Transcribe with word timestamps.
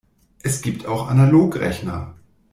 Es 0.41 0.63
gibt 0.63 0.87
auch 0.87 1.09
Analogrechner. 1.09 2.15